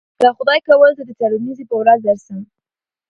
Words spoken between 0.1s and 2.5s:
که خدای کول زه د څلورنیځې په ورځ درسم.